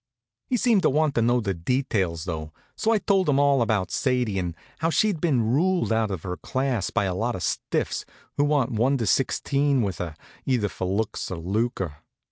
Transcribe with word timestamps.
He 0.47 0.57
seemed 0.57 0.81
to 0.81 0.89
want 0.89 1.13
to 1.13 1.21
know 1.21 1.41
the 1.41 1.53
details, 1.53 2.25
though; 2.25 2.51
so 2.75 2.89
I 2.91 2.97
told 2.97 3.29
him 3.29 3.37
all 3.39 3.61
about 3.61 3.91
Sadie, 3.91 4.39
and 4.39 4.55
how 4.79 4.89
she'd 4.89 5.21
been 5.21 5.43
ruled 5.51 5.93
out 5.93 6.09
of 6.09 6.23
her 6.23 6.37
class 6.37 6.89
by 6.89 7.03
a 7.03 7.13
lot 7.13 7.35
of 7.35 7.43
stiffs 7.43 8.03
who 8.35 8.43
wa'n't 8.45 8.71
one 8.71 8.97
two 8.97 9.05
sixteen 9.05 9.83
with 9.83 9.99
her, 9.99 10.15
either 10.43 10.69
for 10.69 10.87
looks 10.87 11.29
or 11.29 11.37
lucre. 11.37 11.97